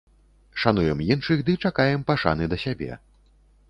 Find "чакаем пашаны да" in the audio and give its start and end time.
1.67-2.63